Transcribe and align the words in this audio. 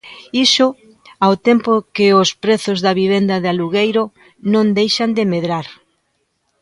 Iso, 0.45 0.67
ao 1.25 1.33
tempo 1.47 1.71
que 1.95 2.07
os 2.21 2.29
prezos 2.43 2.79
da 2.85 2.97
vivenda 3.01 3.35
de 3.43 3.49
alugueiro 3.53 4.03
non 4.53 4.65
deixan 4.79 5.09
de 5.17 5.23
medrar. 5.33 5.67